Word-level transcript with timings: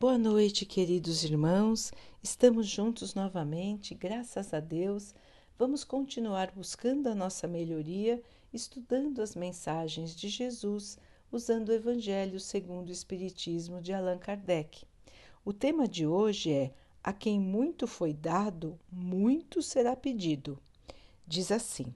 Boa 0.00 0.16
noite, 0.16 0.64
queridos 0.64 1.24
irmãos. 1.24 1.90
Estamos 2.22 2.68
juntos 2.68 3.14
novamente, 3.14 3.96
graças 3.96 4.54
a 4.54 4.60
Deus. 4.60 5.12
Vamos 5.58 5.82
continuar 5.82 6.52
buscando 6.52 7.08
a 7.08 7.16
nossa 7.16 7.48
melhoria, 7.48 8.22
estudando 8.52 9.20
as 9.20 9.34
mensagens 9.34 10.14
de 10.14 10.28
Jesus, 10.28 10.98
usando 11.32 11.70
o 11.70 11.72
Evangelho 11.72 12.38
segundo 12.38 12.90
o 12.90 12.92
Espiritismo 12.92 13.80
de 13.80 13.92
Allan 13.92 14.18
Kardec. 14.18 14.84
O 15.44 15.52
tema 15.52 15.88
de 15.88 16.06
hoje 16.06 16.52
é: 16.52 16.72
A 17.02 17.12
quem 17.12 17.40
muito 17.40 17.88
foi 17.88 18.12
dado, 18.12 18.78
muito 18.92 19.60
será 19.60 19.96
pedido. 19.96 20.60
Diz 21.26 21.50
assim: 21.50 21.92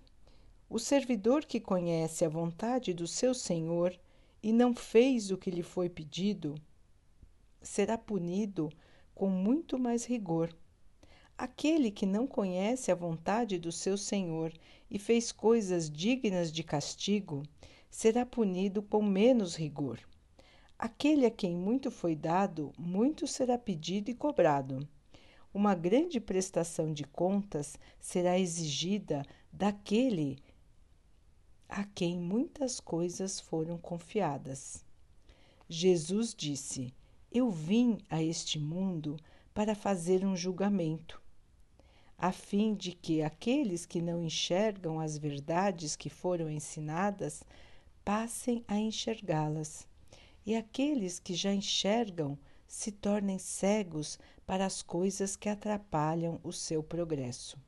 O 0.69 0.81
servidor 0.81 1.45
que 1.45 1.61
conhece 1.61 2.25
a 2.25 2.29
vontade 2.29 2.93
do 2.93 3.07
seu 3.07 3.33
senhor 3.33 3.97
e 4.43 4.53
não 4.53 4.75
fez 4.75 5.31
o 5.31 5.37
que 5.37 5.53
lhe 5.53 5.63
foi 5.63 5.89
pedido, 5.89 6.57
será 7.63 7.97
punido 7.97 8.71
com 9.15 9.29
muito 9.29 9.79
mais 9.79 10.05
rigor. 10.05 10.55
Aquele 11.37 11.91
que 11.91 12.07
não 12.07 12.27
conhece 12.27 12.91
a 12.91 12.95
vontade 12.95 13.59
do 13.59 13.73
seu 13.73 13.97
Senhor 13.97 14.53
e 14.91 14.99
fez 14.99 15.33
coisas 15.33 15.91
dignas 15.91 16.53
de 16.53 16.63
castigo, 16.63 17.43
será 17.91 18.25
punido 18.25 18.83
com 18.83 19.03
menos 19.03 19.57
rigor. 19.57 19.99
Aquele 20.79 21.27
a 21.27 21.31
quem 21.31 21.57
muito 21.57 21.91
foi 21.91 22.17
dado, 22.17 22.73
muito 22.79 23.27
será 23.27 23.57
pedido 23.57 24.11
e 24.11 24.15
cobrado. 24.15 24.87
Uma 25.55 25.75
grande 25.75 26.19
prestação 26.21 26.93
de 26.93 27.05
contas 27.05 27.79
será 28.01 28.39
exigida 28.39 29.25
daquele 29.53 30.39
a 31.69 31.85
quem 31.85 32.19
muitas 32.19 32.81
coisas 32.81 33.41
foram 33.41 33.79
confiadas. 33.79 34.85
Jesus 35.69 36.35
disse: 36.35 36.93
eu 37.35 37.51
vim 37.51 37.99
a 38.11 38.23
este 38.23 38.59
mundo 38.59 39.17
para 39.55 39.75
fazer 39.75 40.25
um 40.25 40.37
julgamento, 40.37 41.21
a 42.19 42.31
fim 42.31 42.75
de 42.75 42.93
que 42.93 43.23
aqueles 43.23 43.87
que 43.87 44.03
não 44.03 44.23
enxergam 44.23 45.01
as 45.01 45.17
verdades 45.17 45.97
que 45.97 46.11
foram 46.11 46.51
ensinadas 46.51 47.43
passem 48.05 48.63
a 48.69 48.77
enxergá-las, 48.77 49.89
e 50.45 50.55
aqueles 50.55 51.19
que 51.19 51.35
já 51.35 51.55
enxergam 51.55 52.39
se 52.69 52.93
tornem 52.93 53.39
cegos 53.39 54.19
para 54.45 54.67
as 54.67 54.83
coisas 54.83 55.35
que 55.35 55.49
atrapalham 55.49 56.39
o 56.43 56.53
seu 56.53 56.83
progresso. 56.83 57.59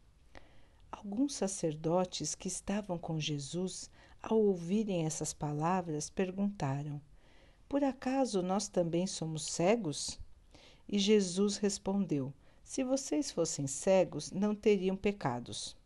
Alguns 0.93 1.35
sacerdotes 1.35 2.35
que 2.35 2.49
estavam 2.49 2.99
com 2.99 3.19
Jesus, 3.19 3.91
ao 4.23 4.39
ouvirem 4.39 5.07
essas 5.07 5.33
palavras, 5.33 6.11
perguntaram: 6.11 7.01
por 7.75 7.83
acaso 7.83 8.41
nós 8.41 8.69
também 8.69 9.05
somos 9.05 9.43
cegos? 9.47 10.21
E 10.89 10.97
Jesus 10.97 11.57
respondeu: 11.57 12.33
Se 12.63 12.85
vocês 12.85 13.33
fossem 13.33 13.67
cegos, 13.67 14.31
não 14.31 14.55
teriam 14.55 14.95
pecados. 14.97 15.77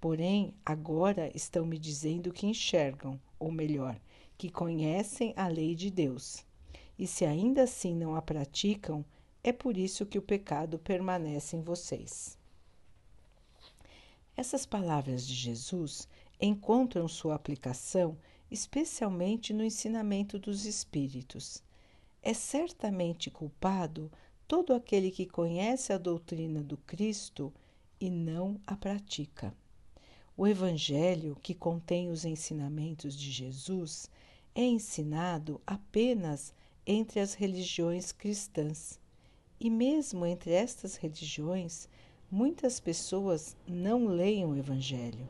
Porém, 0.00 0.54
agora 0.64 1.30
estão 1.36 1.66
me 1.66 1.78
dizendo 1.78 2.32
que 2.32 2.46
enxergam, 2.46 3.20
ou 3.38 3.52
melhor, 3.52 4.00
que 4.38 4.50
conhecem 4.50 5.34
a 5.36 5.46
lei 5.46 5.74
de 5.74 5.90
Deus. 5.90 6.42
E 6.98 7.06
se 7.06 7.26
ainda 7.26 7.64
assim 7.64 7.94
não 7.94 8.16
a 8.16 8.22
praticam, 8.22 9.04
é 9.44 9.52
por 9.52 9.76
isso 9.76 10.06
que 10.06 10.16
o 10.16 10.22
pecado 10.22 10.78
permanece 10.78 11.54
em 11.54 11.60
vocês. 11.60 12.38
Essas 14.34 14.64
palavras 14.64 15.26
de 15.26 15.34
Jesus 15.34 16.08
encontram 16.40 17.06
sua 17.06 17.34
aplicação 17.34 18.16
especialmente 18.50 19.52
no 19.52 19.64
ensinamento 19.64 20.38
dos 20.38 20.66
espíritos. 20.66 21.62
É 22.22 22.34
certamente 22.34 23.30
culpado 23.30 24.10
todo 24.46 24.74
aquele 24.74 25.10
que 25.10 25.26
conhece 25.26 25.92
a 25.92 25.98
doutrina 25.98 26.62
do 26.62 26.76
Cristo 26.76 27.52
e 28.00 28.10
não 28.10 28.60
a 28.66 28.76
pratica. 28.76 29.54
O 30.36 30.46
Evangelho, 30.46 31.36
que 31.42 31.54
contém 31.54 32.10
os 32.10 32.24
ensinamentos 32.24 33.14
de 33.14 33.30
Jesus, 33.30 34.10
é 34.54 34.62
ensinado 34.62 35.60
apenas 35.66 36.52
entre 36.86 37.20
as 37.20 37.34
religiões 37.34 38.10
cristãs. 38.10 38.98
E 39.60 39.68
mesmo 39.68 40.24
entre 40.24 40.52
estas 40.52 40.96
religiões, 40.96 41.88
muitas 42.30 42.80
pessoas 42.80 43.56
não 43.66 44.06
leem 44.06 44.46
o 44.46 44.56
Evangelho. 44.56 45.28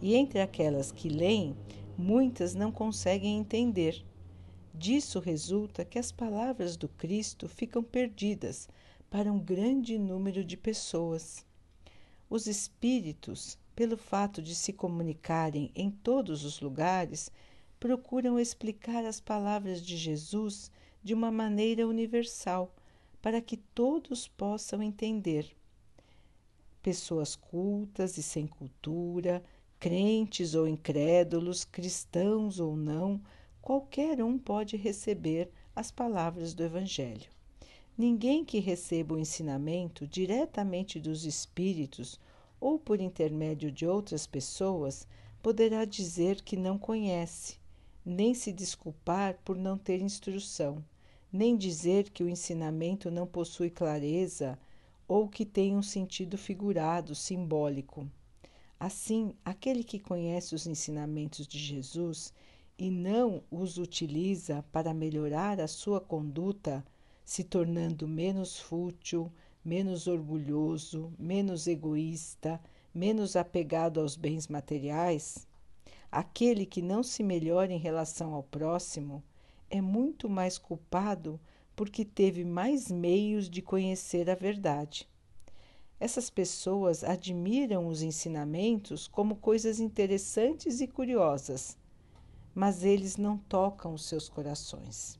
E 0.00 0.14
entre 0.14 0.40
aquelas 0.40 0.92
que 0.92 1.08
leem, 1.08 1.56
muitas 2.02 2.54
não 2.54 2.72
conseguem 2.72 3.38
entender. 3.38 4.04
Disso 4.74 5.20
resulta 5.20 5.84
que 5.84 5.98
as 5.98 6.10
palavras 6.10 6.76
do 6.76 6.88
Cristo 6.88 7.48
ficam 7.48 7.82
perdidas 7.82 8.68
para 9.08 9.32
um 9.32 9.38
grande 9.38 9.96
número 9.98 10.44
de 10.44 10.56
pessoas. 10.56 11.46
Os 12.28 12.46
espíritos, 12.46 13.56
pelo 13.76 13.96
fato 13.96 14.42
de 14.42 14.54
se 14.54 14.72
comunicarem 14.72 15.70
em 15.74 15.90
todos 15.90 16.44
os 16.44 16.60
lugares, 16.60 17.30
procuram 17.78 18.38
explicar 18.38 19.04
as 19.04 19.20
palavras 19.20 19.80
de 19.80 19.96
Jesus 19.96 20.70
de 21.02 21.14
uma 21.14 21.30
maneira 21.30 21.86
universal, 21.86 22.74
para 23.20 23.40
que 23.40 23.56
todos 23.56 24.26
possam 24.26 24.82
entender. 24.82 25.54
Pessoas 26.82 27.36
cultas 27.36 28.18
e 28.18 28.22
sem 28.22 28.46
cultura, 28.46 29.44
crentes 29.82 30.54
ou 30.54 30.68
incrédulos, 30.68 31.64
cristãos 31.64 32.60
ou 32.60 32.76
não, 32.76 33.20
qualquer 33.60 34.22
um 34.22 34.38
pode 34.38 34.76
receber 34.76 35.50
as 35.74 35.90
palavras 35.90 36.54
do 36.54 36.62
Evangelho. 36.62 37.28
Ninguém 37.98 38.44
que 38.44 38.60
receba 38.60 39.16
o 39.16 39.18
ensinamento 39.18 40.06
diretamente 40.06 41.00
dos 41.00 41.24
Espíritos 41.24 42.20
ou 42.60 42.78
por 42.78 43.00
intermédio 43.00 43.72
de 43.72 43.84
outras 43.84 44.24
pessoas 44.24 45.04
poderá 45.42 45.84
dizer 45.84 46.42
que 46.42 46.56
não 46.56 46.78
conhece, 46.78 47.58
nem 48.06 48.34
se 48.34 48.52
desculpar 48.52 49.36
por 49.44 49.56
não 49.56 49.76
ter 49.76 50.00
instrução, 50.00 50.80
nem 51.32 51.56
dizer 51.56 52.08
que 52.10 52.22
o 52.22 52.28
ensinamento 52.28 53.10
não 53.10 53.26
possui 53.26 53.68
clareza 53.68 54.56
ou 55.08 55.28
que 55.28 55.44
tem 55.44 55.76
um 55.76 55.82
sentido 55.82 56.38
figurado, 56.38 57.16
simbólico. 57.16 58.06
Assim, 58.84 59.32
aquele 59.44 59.84
que 59.84 60.00
conhece 60.00 60.56
os 60.56 60.66
ensinamentos 60.66 61.46
de 61.46 61.56
Jesus 61.56 62.34
e 62.76 62.90
não 62.90 63.40
os 63.48 63.78
utiliza 63.78 64.64
para 64.72 64.92
melhorar 64.92 65.60
a 65.60 65.68
sua 65.68 66.00
conduta, 66.00 66.84
se 67.24 67.44
tornando 67.44 68.08
menos 68.08 68.58
fútil, 68.58 69.30
menos 69.64 70.08
orgulhoso, 70.08 71.12
menos 71.16 71.68
egoísta, 71.68 72.60
menos 72.92 73.36
apegado 73.36 74.00
aos 74.00 74.16
bens 74.16 74.48
materiais, 74.48 75.46
aquele 76.10 76.66
que 76.66 76.82
não 76.82 77.04
se 77.04 77.22
melhora 77.22 77.72
em 77.72 77.78
relação 77.78 78.34
ao 78.34 78.42
próximo 78.42 79.22
é 79.70 79.80
muito 79.80 80.28
mais 80.28 80.58
culpado 80.58 81.38
porque 81.76 82.04
teve 82.04 82.44
mais 82.44 82.90
meios 82.90 83.48
de 83.48 83.62
conhecer 83.62 84.28
a 84.28 84.34
verdade. 84.34 85.08
Essas 86.02 86.28
pessoas 86.28 87.04
admiram 87.04 87.86
os 87.86 88.02
ensinamentos 88.02 89.06
como 89.06 89.36
coisas 89.36 89.78
interessantes 89.78 90.80
e 90.80 90.88
curiosas, 90.88 91.78
mas 92.52 92.82
eles 92.82 93.16
não 93.16 93.38
tocam 93.38 93.94
os 93.94 94.06
seus 94.06 94.28
corações. 94.28 95.16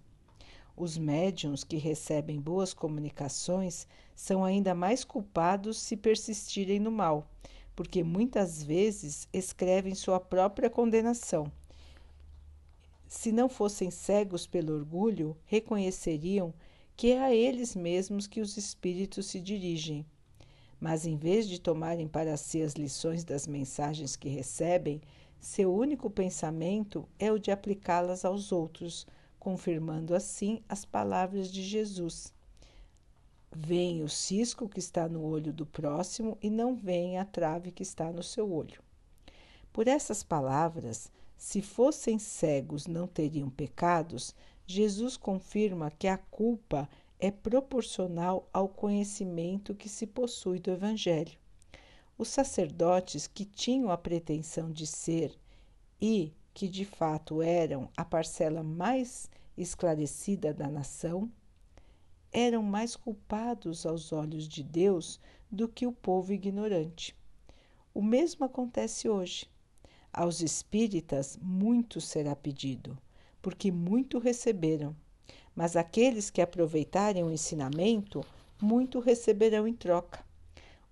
Os 0.76 0.98
médiums 0.98 1.62
que 1.62 1.76
recebem 1.76 2.40
boas 2.40 2.74
comunicações 2.74 3.86
são 4.12 4.44
ainda 4.44 4.74
mais 4.74 5.04
culpados 5.04 5.78
se 5.78 5.96
persistirem 5.96 6.80
no 6.80 6.90
mal, 6.90 7.30
porque 7.76 8.02
muitas 8.02 8.60
vezes 8.60 9.28
escrevem 9.32 9.94
sua 9.94 10.18
própria 10.18 10.68
condenação. 10.68 11.46
Se 13.06 13.30
não 13.30 13.48
fossem 13.48 13.88
cegos 13.88 14.48
pelo 14.48 14.74
orgulho, 14.74 15.36
reconheceriam 15.46 16.52
que 16.96 17.12
é 17.12 17.22
a 17.22 17.32
eles 17.32 17.76
mesmos 17.76 18.26
que 18.26 18.40
os 18.40 18.56
espíritos 18.56 19.26
se 19.26 19.38
dirigem 19.38 20.04
mas 20.82 21.06
em 21.06 21.16
vez 21.16 21.48
de 21.48 21.60
tomarem 21.60 22.08
para 22.08 22.36
si 22.36 22.60
as 22.60 22.72
lições 22.72 23.22
das 23.22 23.46
mensagens 23.46 24.16
que 24.16 24.28
recebem, 24.28 25.00
seu 25.38 25.72
único 25.72 26.10
pensamento 26.10 27.08
é 27.20 27.30
o 27.30 27.38
de 27.38 27.52
aplicá-las 27.52 28.24
aos 28.24 28.50
outros, 28.50 29.06
confirmando 29.38 30.12
assim 30.12 30.60
as 30.68 30.84
palavras 30.84 31.52
de 31.52 31.62
Jesus. 31.62 32.34
Vem 33.54 34.02
o 34.02 34.08
cisco 34.08 34.68
que 34.68 34.80
está 34.80 35.08
no 35.08 35.22
olho 35.22 35.52
do 35.52 35.64
próximo 35.64 36.36
e 36.42 36.50
não 36.50 36.74
vem 36.74 37.16
a 37.16 37.24
trave 37.24 37.70
que 37.70 37.84
está 37.84 38.10
no 38.10 38.24
seu 38.24 38.52
olho. 38.52 38.82
Por 39.72 39.86
essas 39.86 40.24
palavras, 40.24 41.12
se 41.36 41.62
fossem 41.62 42.18
cegos 42.18 42.88
não 42.88 43.06
teriam 43.06 43.48
pecados, 43.48 44.34
Jesus 44.66 45.16
confirma 45.16 45.92
que 45.92 46.08
a 46.08 46.18
culpa 46.18 46.88
é 47.22 47.30
proporcional 47.30 48.48
ao 48.52 48.68
conhecimento 48.68 49.76
que 49.76 49.88
se 49.88 50.08
possui 50.08 50.58
do 50.58 50.72
Evangelho. 50.72 51.38
Os 52.18 52.26
sacerdotes 52.26 53.28
que 53.28 53.44
tinham 53.44 53.92
a 53.92 53.96
pretensão 53.96 54.72
de 54.72 54.88
ser 54.88 55.38
e 56.00 56.32
que 56.52 56.66
de 56.66 56.84
fato 56.84 57.40
eram 57.40 57.88
a 57.96 58.04
parcela 58.04 58.64
mais 58.64 59.30
esclarecida 59.56 60.52
da 60.52 60.68
nação, 60.68 61.30
eram 62.32 62.60
mais 62.60 62.96
culpados 62.96 63.86
aos 63.86 64.12
olhos 64.12 64.48
de 64.48 64.64
Deus 64.64 65.20
do 65.48 65.68
que 65.68 65.86
o 65.86 65.92
povo 65.92 66.32
ignorante. 66.32 67.16
O 67.94 68.02
mesmo 68.02 68.44
acontece 68.44 69.08
hoje. 69.08 69.48
Aos 70.12 70.40
espíritas 70.40 71.38
muito 71.40 72.00
será 72.00 72.34
pedido, 72.34 72.98
porque 73.40 73.70
muito 73.70 74.18
receberam. 74.18 74.96
Mas 75.54 75.76
aqueles 75.76 76.30
que 76.30 76.40
aproveitarem 76.40 77.22
o 77.22 77.30
ensinamento, 77.30 78.24
muito 78.60 79.00
receberão 79.00 79.66
em 79.66 79.74
troca. 79.74 80.24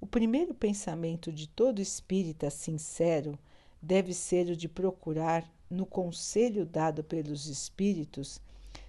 O 0.01 0.07
primeiro 0.07 0.55
pensamento 0.55 1.31
de 1.33 1.49
todo 1.49 1.81
espírita 1.81 2.51
sincero 2.51 3.39
deve 3.81 4.13
ser 4.13 4.49
o 4.49 4.57
de 4.57 4.69
procurar, 4.69 5.49
no 5.71 5.87
conselho 5.87 6.67
dado 6.67 7.05
pelos 7.05 7.47
espíritos, 7.47 8.41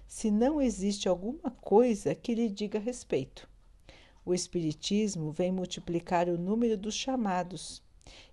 se 0.06 0.30
não 0.30 0.60
existe 0.60 1.08
alguma 1.08 1.50
coisa 1.60 2.14
que 2.14 2.34
lhe 2.34 2.48
diga 2.48 2.78
respeito. 2.78 3.48
O 4.24 4.34
Espiritismo 4.34 5.32
vem 5.32 5.50
multiplicar 5.50 6.28
o 6.28 6.38
número 6.38 6.76
dos 6.76 6.94
chamados 6.94 7.82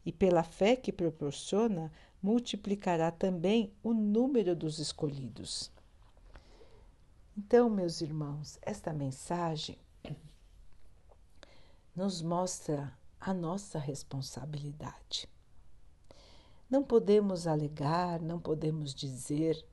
e, 0.06 0.12
pela 0.12 0.44
fé 0.44 0.76
que 0.76 0.92
proporciona, 0.92 1.92
multiplicará 2.22 3.12
também 3.12 3.72
o 3.82 3.94
número 3.94 4.56
dos 4.56 4.78
escolhidos. 4.78 5.72
Então, 7.42 7.70
meus 7.70 8.02
irmãos, 8.02 8.60
esta 8.62 8.92
mensagem 8.92 9.80
nos 11.96 12.22
mostra 12.22 12.94
a 13.18 13.34
nossa 13.34 13.80
responsabilidade. 13.80 15.26
Não 16.70 16.84
podemos 16.84 17.48
alegar, 17.48 18.22
não 18.22 18.42
podemos 18.42 18.94
dizer 18.94 19.66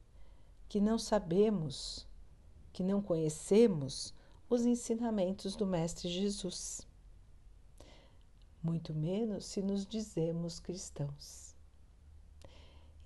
que 0.69 0.81
não 0.81 0.97
sabemos, 0.97 2.07
que 2.73 2.85
não 2.85 3.03
conhecemos 3.03 4.15
os 4.49 4.65
ensinamentos 4.65 5.57
do 5.57 5.67
Mestre 5.67 6.09
Jesus. 6.09 6.87
Muito 8.63 8.95
menos 8.95 9.45
se 9.45 9.61
nos 9.61 9.85
dizemos 9.85 10.61
cristãos. 10.61 11.53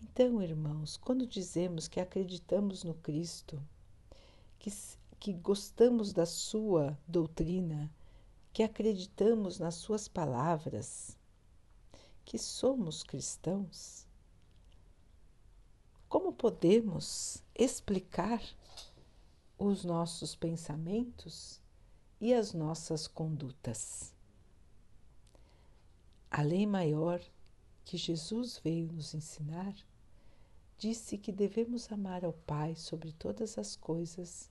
Então, 0.03 0.43
irmãos, 0.43 0.99
quando 0.99 1.27
dizemos 1.27 1.89
que 1.89 1.99
acreditamos 1.99 2.85
no 2.85 2.93
Cristo, 2.93 3.59
que, 4.61 4.71
que 5.19 5.33
gostamos 5.33 6.13
da 6.13 6.27
Sua 6.27 6.97
doutrina, 7.09 7.91
que 8.53 8.63
acreditamos 8.63 9.59
nas 9.59 9.75
Suas 9.75 10.07
palavras, 10.07 11.19
que 12.25 12.39
somos 12.39 13.03
cristãos, 13.03 14.07
como 16.09 16.33
podemos 16.33 17.43
explicar 17.55 18.43
os 19.57 19.85
nossos 19.85 20.35
pensamentos 20.35 21.61
e 22.21 22.35
as 22.35 22.53
nossas 22.53 23.07
condutas? 23.07 24.15
A 26.31 26.43
lei 26.43 26.67
maior 26.67 27.21
que 27.85 27.97
Jesus 27.97 28.59
veio 28.59 28.93
nos 28.93 29.15
ensinar 29.15 29.75
disse 30.81 31.19
que 31.19 31.31
devemos 31.31 31.93
amar 31.93 32.25
ao 32.25 32.33
Pai 32.33 32.75
sobre 32.75 33.13
todas 33.13 33.59
as 33.59 33.77
coisas 33.77 34.50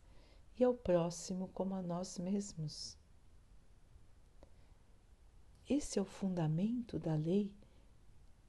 e 0.59 0.63
ao 0.63 0.73
próximo 0.73 1.47
como 1.53 1.73
a 1.73 1.81
nós 1.81 2.19
mesmos. 2.19 2.97
Esse 5.67 5.97
é 5.97 6.01
o 6.01 6.05
fundamento 6.05 6.99
da 6.99 7.15
lei 7.15 7.51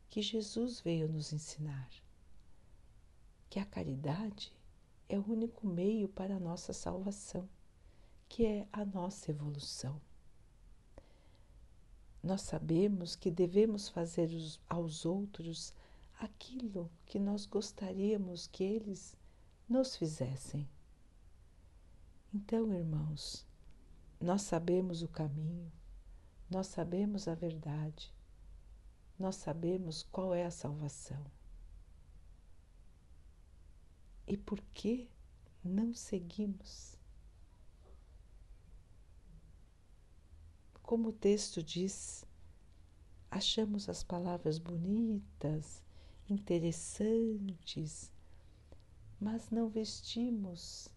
que 0.08 0.20
Jesus 0.20 0.80
veio 0.80 1.08
nos 1.08 1.32
ensinar 1.32 1.88
que 3.48 3.58
a 3.58 3.64
caridade 3.66 4.52
é 5.08 5.18
o 5.18 5.28
único 5.28 5.66
meio 5.66 6.08
para 6.08 6.36
a 6.36 6.40
nossa 6.40 6.72
salvação, 6.72 7.48
que 8.28 8.46
é 8.46 8.68
a 8.72 8.84
nossa 8.84 9.32
evolução. 9.32 10.00
Nós 12.22 12.42
sabemos 12.42 13.16
que 13.16 13.28
devemos 13.28 13.88
fazer 13.88 14.30
aos 14.68 15.04
outros 15.04 15.74
aquilo 16.20 16.88
que 17.06 17.18
nós 17.18 17.44
gostaríamos 17.44 18.46
que 18.46 18.62
eles 18.62 19.16
nos 19.68 19.96
fizessem. 19.96 20.68
Então, 22.32 22.72
irmãos, 22.72 23.44
nós 24.20 24.42
sabemos 24.42 25.02
o 25.02 25.08
caminho, 25.08 25.72
nós 26.48 26.68
sabemos 26.68 27.26
a 27.26 27.34
verdade, 27.34 28.14
nós 29.18 29.34
sabemos 29.34 30.04
qual 30.04 30.32
é 30.32 30.44
a 30.44 30.50
salvação. 30.50 31.24
E 34.28 34.36
por 34.36 34.60
que 34.72 35.10
não 35.64 35.92
seguimos? 35.92 36.96
Como 40.84 41.08
o 41.08 41.12
texto 41.12 41.60
diz, 41.60 42.24
achamos 43.28 43.88
as 43.88 44.04
palavras 44.04 44.56
bonitas, 44.56 45.82
interessantes, 46.28 48.12
mas 49.20 49.50
não 49.50 49.68
vestimos 49.68 50.88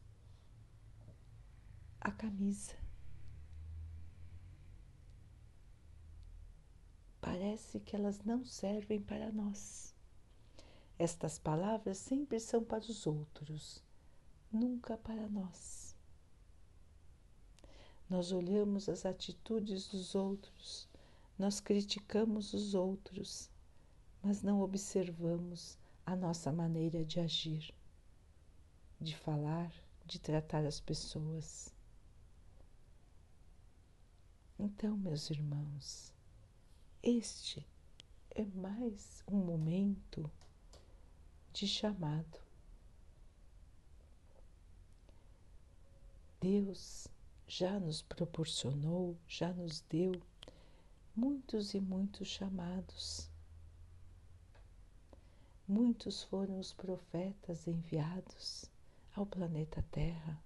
a 2.03 2.11
camisa. 2.11 2.75
Parece 7.21 7.79
que 7.79 7.95
elas 7.95 8.21
não 8.25 8.43
servem 8.43 9.01
para 9.01 9.31
nós. 9.31 9.95
Estas 10.99 11.39
palavras 11.39 11.97
sempre 11.97 12.41
são 12.41 12.61
para 12.61 12.83
os 12.83 13.07
outros, 13.07 13.81
nunca 14.51 14.97
para 14.97 15.29
nós. 15.29 15.95
Nós 18.09 18.33
olhamos 18.33 18.89
as 18.89 19.05
atitudes 19.05 19.87
dos 19.87 20.13
outros, 20.13 20.89
nós 21.39 21.61
criticamos 21.61 22.53
os 22.53 22.75
outros, 22.75 23.49
mas 24.21 24.43
não 24.43 24.59
observamos 24.59 25.77
a 26.05 26.17
nossa 26.17 26.51
maneira 26.51 27.05
de 27.05 27.21
agir, 27.21 27.73
de 28.99 29.15
falar, 29.15 29.73
de 30.05 30.19
tratar 30.19 30.65
as 30.65 30.81
pessoas. 30.81 31.72
Então, 34.65 34.95
meus 34.95 35.29
irmãos, 35.29 36.13
este 37.03 37.67
é 38.31 38.45
mais 38.45 39.21
um 39.27 39.35
momento 39.35 40.31
de 41.51 41.67
chamado. 41.67 42.39
Deus 46.39 47.09
já 47.45 47.77
nos 47.77 48.01
proporcionou, 48.03 49.17
já 49.27 49.51
nos 49.51 49.81
deu 49.81 50.13
muitos 51.13 51.73
e 51.73 51.81
muitos 51.81 52.29
chamados. 52.29 53.29
Muitos 55.67 56.23
foram 56.23 56.57
os 56.57 56.71
profetas 56.71 57.67
enviados 57.67 58.71
ao 59.13 59.25
planeta 59.25 59.83
Terra, 59.91 60.41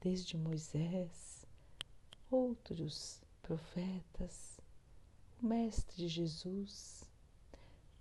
desde 0.00 0.38
Moisés, 0.38 1.41
outros 2.32 3.20
profetas, 3.42 4.58
o 5.42 5.46
Mestre 5.46 6.08
Jesus, 6.08 7.04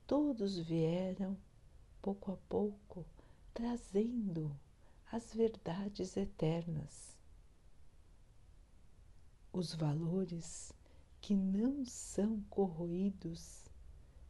todos 0.08 0.58
vieram 0.58 1.38
pouco 2.02 2.32
a 2.32 2.38
pouco, 2.48 3.06
trazendo 3.54 4.56
as 5.12 5.34
verdades 5.34 6.16
eternas, 6.16 7.18
os 9.52 9.76
valores 9.76 10.72
que 11.20 11.36
não 11.36 11.86
são 11.86 12.42
corroídos 12.50 13.66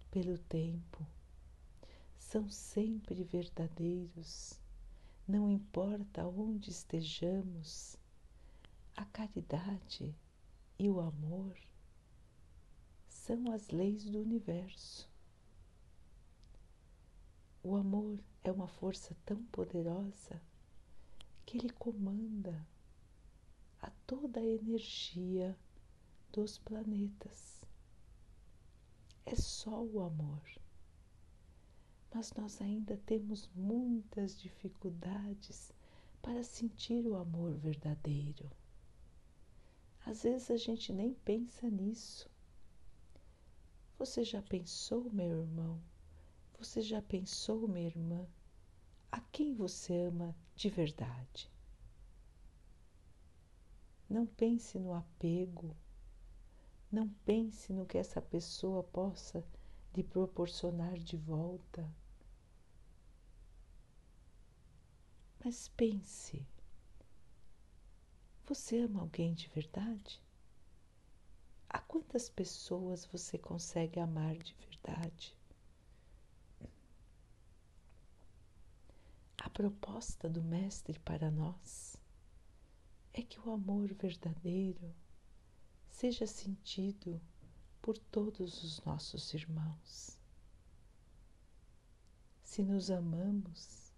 pelo 0.10 0.38
tempo, 0.40 1.06
são 2.18 2.50
sempre 2.50 3.24
verdadeiros, 3.24 4.60
não 5.28 5.52
importa 5.52 6.26
onde 6.26 6.72
estejamos, 6.72 8.01
a 8.96 9.06
caridade 9.06 10.16
e 10.78 10.90
o 10.90 11.00
amor 11.00 11.58
são 13.08 13.52
as 13.52 13.70
leis 13.70 14.06
do 14.06 14.20
universo. 14.20 15.10
O 17.64 17.76
amor 17.76 18.20
é 18.44 18.52
uma 18.52 18.68
força 18.68 19.16
tão 19.26 19.44
poderosa 19.46 20.42
que 21.46 21.58
ele 21.58 21.70
comanda 21.70 22.68
a 23.82 23.90
toda 24.08 24.40
a 24.40 24.46
energia 24.46 25.58
dos 26.32 26.58
planetas. 26.58 27.62
É 29.26 29.36
só 29.36 29.84
o 29.84 30.02
amor. 30.02 30.42
Mas 32.14 32.34
nós 32.34 32.62
ainda 32.62 32.98
temos 33.06 33.50
muitas 33.56 34.40
dificuldades 34.40 35.72
para 36.22 36.44
sentir 36.44 37.06
o 37.06 37.16
amor 37.16 37.54
verdadeiro. 37.54 38.50
Às 40.12 40.24
vezes 40.24 40.52
a 40.52 40.58
gente 40.58 40.92
nem 40.92 41.14
pensa 41.14 41.70
nisso. 41.70 42.30
Você 43.98 44.26
já 44.26 44.42
pensou, 44.42 45.10
meu 45.10 45.44
irmão, 45.44 45.82
você 46.60 46.82
já 46.82 47.02
pensou, 47.02 47.66
minha 47.66 47.88
irmã, 47.88 48.28
a 49.10 49.22
quem 49.22 49.54
você 49.54 50.08
ama 50.08 50.36
de 50.54 50.70
verdade? 50.70 51.50
Não 54.10 54.26
pense 54.26 54.78
no 54.78 54.94
apego. 54.94 55.74
Não 56.92 57.08
pense 57.24 57.72
no 57.72 57.86
que 57.86 57.98
essa 57.98 58.22
pessoa 58.22 58.84
possa 58.84 59.42
lhe 59.96 60.04
proporcionar 60.04 60.98
de 61.00 61.16
volta. 61.16 61.90
Mas 65.42 65.70
pense: 65.70 66.46
você 68.54 68.80
ama 68.80 69.00
alguém 69.00 69.34
de 69.34 69.48
verdade? 69.48 70.22
A 71.70 71.80
quantas 71.80 72.30
pessoas 72.30 73.06
você 73.06 73.38
consegue 73.38 73.98
amar 73.98 74.36
de 74.36 74.54
verdade? 74.56 75.34
A 79.38 79.50
proposta 79.50 80.28
do 80.28 80.44
Mestre 80.44 81.00
para 81.00 81.32
nós 81.32 81.96
é 83.14 83.22
que 83.22 83.40
o 83.40 83.52
amor 83.52 83.94
verdadeiro 83.94 84.94
seja 85.88 86.28
sentido 86.28 87.22
por 87.82 87.98
todos 87.98 88.66
os 88.66 88.84
nossos 88.84 89.34
irmãos. 89.34 90.20
Se 92.44 92.62
nos 92.62 92.92
amamos, 92.92 93.94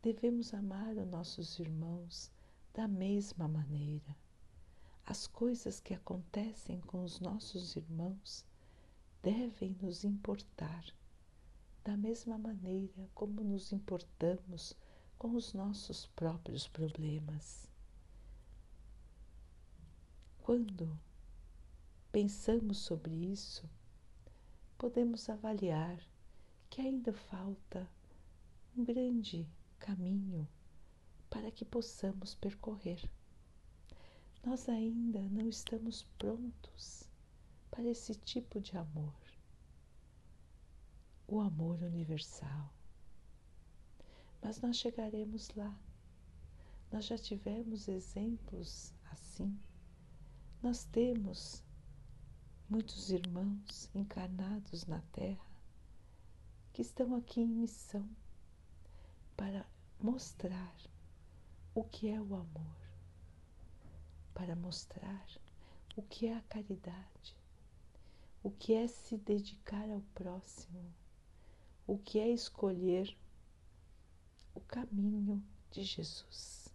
devemos 0.00 0.54
amar 0.54 0.96
os 0.96 1.08
nossos 1.08 1.58
irmãos 1.58 2.35
da 2.76 2.86
mesma 2.86 3.48
maneira. 3.48 4.14
As 5.06 5.26
coisas 5.26 5.80
que 5.80 5.94
acontecem 5.94 6.78
com 6.82 7.02
os 7.02 7.18
nossos 7.20 7.74
irmãos 7.74 8.44
devem 9.22 9.74
nos 9.80 10.04
importar 10.04 10.84
da 11.82 11.96
mesma 11.96 12.36
maneira 12.36 13.08
como 13.14 13.42
nos 13.42 13.72
importamos 13.72 14.76
com 15.16 15.34
os 15.34 15.54
nossos 15.54 16.04
próprios 16.08 16.68
problemas. 16.68 17.66
Quando 20.42 21.00
pensamos 22.12 22.76
sobre 22.76 23.14
isso, 23.14 23.66
podemos 24.76 25.30
avaliar 25.30 25.98
que 26.68 26.82
ainda 26.82 27.14
falta 27.14 27.88
um 28.76 28.84
grande 28.84 29.48
caminho 29.78 30.46
para 31.30 31.50
que 31.50 31.64
possamos 31.64 32.34
percorrer. 32.34 33.02
Nós 34.44 34.68
ainda 34.68 35.20
não 35.20 35.48
estamos 35.48 36.04
prontos 36.18 37.04
para 37.70 37.84
esse 37.84 38.14
tipo 38.14 38.60
de 38.60 38.76
amor 38.76 39.14
o 41.28 41.40
amor 41.40 41.82
universal. 41.82 42.72
Mas 44.40 44.60
nós 44.60 44.76
chegaremos 44.76 45.50
lá. 45.56 45.76
Nós 46.92 47.06
já 47.06 47.18
tivemos 47.18 47.88
exemplos 47.88 48.94
assim. 49.10 49.58
Nós 50.62 50.84
temos 50.84 51.62
muitos 52.68 53.10
irmãos 53.10 53.90
encarnados 53.94 54.86
na 54.86 55.00
Terra 55.12 55.44
que 56.72 56.82
estão 56.82 57.14
aqui 57.16 57.40
em 57.40 57.48
missão 57.48 58.08
para 59.36 59.66
mostrar 59.98 60.76
o 61.76 61.84
que 61.84 62.08
é 62.08 62.20
o 62.20 62.34
amor, 62.34 62.76
para 64.34 64.56
mostrar 64.56 65.28
o 65.96 66.02
que 66.02 66.26
é 66.26 66.36
a 66.36 66.42
caridade, 66.48 67.36
o 68.42 68.50
que 68.50 68.74
é 68.74 68.88
se 68.88 69.16
dedicar 69.16 69.88
ao 69.88 70.00
próximo 70.14 70.92
o 71.86 71.96
que 71.98 72.18
é 72.18 72.28
escolher 72.28 73.16
o 74.54 74.60
caminho 74.60 75.40
de 75.70 75.84
Jesus. 75.84 76.68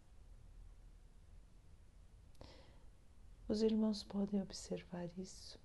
Os 3.46 3.62
irmãos 3.62 4.04
podem 4.04 4.42
observar 4.42 5.10
isso. 5.18 5.60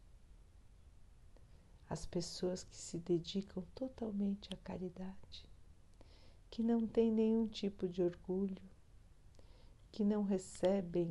As 1.89 2.05
pessoas 2.05 2.65
que 2.65 2.77
se 2.77 2.99
dedicam 2.99 3.63
totalmente 3.73 4.53
à 4.53 4.57
caridade, 4.57 5.45
que 6.51 6.61
não 6.61 6.85
têm 6.85 7.13
nenhum 7.13 7.47
tipo 7.47 7.87
de 7.87 8.03
orgulho, 8.03 8.76
que 9.97 10.05
não 10.05 10.25
recebem 10.25 11.11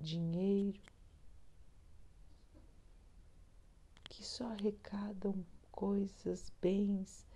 dinheiro, 0.00 0.80
que 4.04 4.24
só 4.24 4.46
arrecadam 4.52 5.44
coisas, 5.70 6.50
bens 6.62 7.26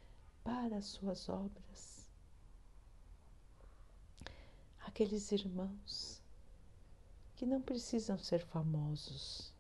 para 0.43 0.79
as 0.79 0.87
suas 0.87 1.29
obras. 1.29 2.11
Aqueles 4.87 5.31
irmãos 5.33 6.23
que 7.35 7.45
não 7.45 7.61
precisam 7.61 8.17
ser 8.17 8.43
famosos, 8.47 9.53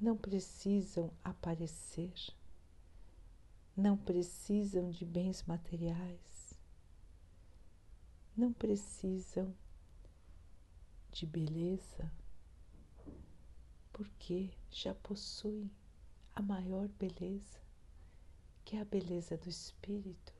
não 0.00 0.16
precisam 0.16 1.12
aparecer, 1.22 2.14
não 3.76 3.98
precisam 3.98 4.88
de 4.88 5.04
bens 5.04 5.42
materiais, 5.42 6.58
não 8.34 8.50
precisam 8.50 9.54
de 11.12 11.26
beleza, 11.26 12.10
porque 13.92 14.50
já 14.70 14.94
possuem 14.94 15.70
a 16.34 16.42
maior 16.42 16.88
beleza 16.88 17.60
que 18.70 18.76
é 18.76 18.80
a 18.82 18.84
beleza 18.84 19.36
do 19.36 19.48
espírito, 19.48 20.32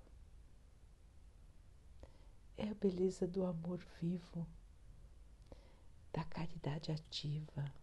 é 2.56 2.68
a 2.68 2.74
beleza 2.74 3.26
do 3.26 3.44
amor 3.44 3.84
vivo, 4.00 4.46
da 6.12 6.22
caridade 6.22 6.92
ativa. 6.92 7.74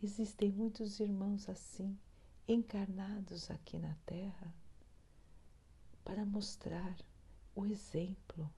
Existem 0.00 0.52
muitos 0.52 1.00
irmãos 1.00 1.48
assim, 1.48 1.98
encarnados 2.46 3.50
aqui 3.50 3.80
na 3.80 3.96
Terra, 4.06 4.54
para 6.04 6.24
mostrar 6.24 6.96
o 7.56 7.66
exemplo. 7.66 8.48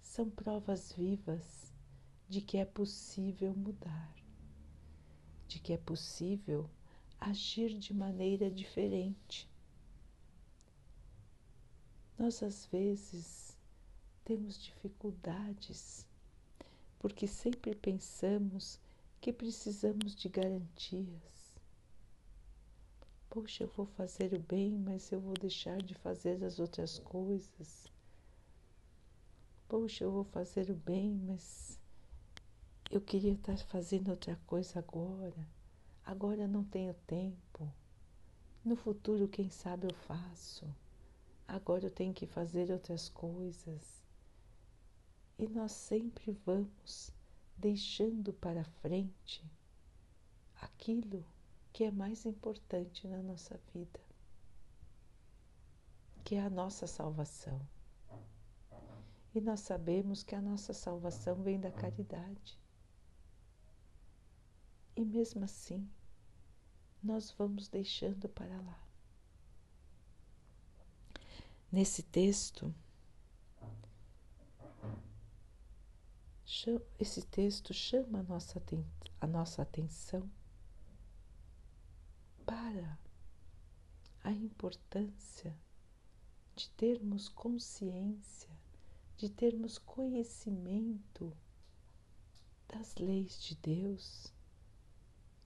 São 0.00 0.30
provas 0.30 0.92
vivas 0.92 1.72
de 2.30 2.40
que 2.40 2.58
é 2.58 2.64
possível 2.64 3.52
mudar, 3.56 4.14
de 5.48 5.58
que 5.58 5.72
é 5.72 5.76
possível 5.76 6.70
agir 7.18 7.76
de 7.76 7.92
maneira 7.92 8.48
diferente. 8.48 9.50
Nós, 12.16 12.40
às 12.40 12.66
vezes, 12.66 13.58
temos 14.24 14.62
dificuldades 14.62 16.06
porque 17.00 17.26
sempre 17.26 17.74
pensamos 17.74 18.78
que 19.20 19.32
precisamos 19.32 20.14
de 20.14 20.28
garantias. 20.28 21.52
Poxa, 23.28 23.64
eu 23.64 23.68
vou 23.74 23.86
fazer 23.86 24.32
o 24.34 24.38
bem, 24.38 24.70
mas 24.78 25.10
eu 25.10 25.20
vou 25.20 25.34
deixar 25.34 25.82
de 25.82 25.96
fazer 25.96 26.44
as 26.44 26.60
outras 26.60 27.00
coisas. 27.00 27.88
Poxa, 29.66 30.04
eu 30.04 30.12
vou 30.12 30.24
fazer 30.24 30.70
o 30.70 30.76
bem, 30.76 31.10
mas 31.26 31.79
eu 32.90 33.00
queria 33.00 33.34
estar 33.34 33.56
fazendo 33.56 34.10
outra 34.10 34.34
coisa 34.48 34.80
agora. 34.80 35.46
Agora 36.04 36.48
não 36.48 36.64
tenho 36.64 36.92
tempo. 37.06 37.72
No 38.64 38.74
futuro, 38.74 39.28
quem 39.28 39.48
sabe 39.48 39.86
eu 39.86 39.94
faço. 39.94 40.66
Agora 41.46 41.86
eu 41.86 41.90
tenho 41.90 42.12
que 42.12 42.26
fazer 42.26 42.68
outras 42.72 43.08
coisas. 43.08 44.02
E 45.38 45.46
nós 45.46 45.70
sempre 45.70 46.32
vamos 46.44 47.12
deixando 47.56 48.32
para 48.32 48.64
frente 48.64 49.48
aquilo 50.60 51.24
que 51.72 51.84
é 51.84 51.90
mais 51.92 52.26
importante 52.26 53.06
na 53.06 53.22
nossa 53.22 53.58
vida, 53.72 54.00
que 56.24 56.34
é 56.34 56.42
a 56.42 56.50
nossa 56.50 56.88
salvação. 56.88 57.60
E 59.32 59.40
nós 59.40 59.60
sabemos 59.60 60.24
que 60.24 60.34
a 60.34 60.40
nossa 60.40 60.72
salvação 60.72 61.36
vem 61.36 61.60
da 61.60 61.70
caridade. 61.70 62.59
E 65.00 65.04
mesmo 65.06 65.42
assim, 65.42 65.90
nós 67.02 67.30
vamos 67.30 67.68
deixando 67.68 68.28
para 68.28 68.60
lá. 68.60 68.86
Nesse 71.72 72.02
texto, 72.02 72.74
esse 76.98 77.22
texto 77.22 77.72
chama 77.72 78.18
a 78.18 78.22
nossa, 78.22 78.62
a 79.22 79.26
nossa 79.26 79.62
atenção 79.62 80.30
para 82.44 82.98
a 84.22 84.32
importância 84.32 85.58
de 86.54 86.68
termos 86.72 87.26
consciência, 87.26 88.50
de 89.16 89.30
termos 89.30 89.78
conhecimento 89.78 91.34
das 92.68 92.96
leis 92.96 93.42
de 93.42 93.54
Deus 93.56 94.38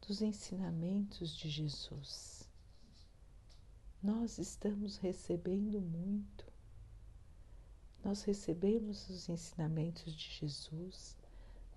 dos 0.07 0.23
ensinamentos 0.23 1.35
de 1.37 1.49
Jesus. 1.49 2.49
Nós 4.03 4.39
estamos 4.39 4.99
recebendo 4.99 5.81
muito. 5.81 6.45
Nós 8.05 8.23
recebemos 8.23 9.09
os 9.09 9.31
ensinamentos 9.31 10.15
de 10.15 10.31
Jesus, 10.31 11.17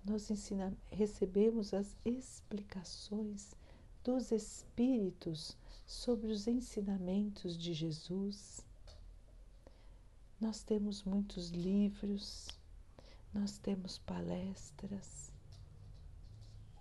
nós 0.04 0.30
ensina, 0.30 0.76
recebemos 0.90 1.72
as 1.72 1.96
explicações 2.04 3.54
dos 4.04 4.30
Espíritos 4.30 5.56
sobre 5.86 6.30
os 6.30 6.46
ensinamentos 6.46 7.56
de 7.56 7.72
Jesus. 7.72 8.62
Nós 10.38 10.62
temos 10.62 11.02
muitos 11.02 11.48
livros, 11.48 12.48
nós 13.32 13.58
temos 13.58 13.98
palestras, 13.98 15.27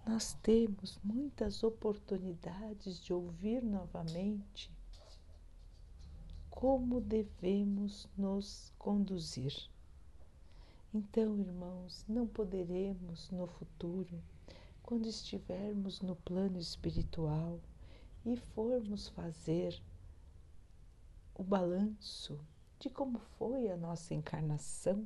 nós 0.07 0.33
temos 0.41 0.97
muitas 1.03 1.63
oportunidades 1.63 3.03
de 3.03 3.11
ouvir 3.11 3.61
novamente 3.61 4.71
como 6.49 7.01
devemos 7.01 8.07
nos 8.17 8.73
conduzir. 8.79 9.53
Então, 10.93 11.37
irmãos, 11.37 12.05
não 12.07 12.25
poderemos 12.25 13.29
no 13.31 13.47
futuro, 13.47 14.23
quando 14.81 15.09
estivermos 15.09 15.99
no 15.99 16.15
plano 16.15 16.57
espiritual 16.57 17.59
e 18.25 18.37
formos 18.37 19.09
fazer 19.09 19.79
o 21.35 21.43
balanço 21.43 22.39
de 22.79 22.89
como 22.89 23.19
foi 23.37 23.69
a 23.69 23.75
nossa 23.75 24.13
encarnação, 24.13 25.05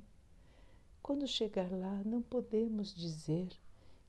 quando 1.01 1.27
chegar 1.27 1.71
lá, 1.71 2.03
não 2.05 2.21
podemos 2.21 2.93
dizer 2.93 3.49